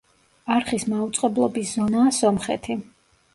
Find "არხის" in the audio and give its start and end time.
0.53-0.85